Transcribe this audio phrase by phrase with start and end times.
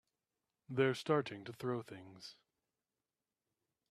[0.67, 2.35] They're starting to throw things!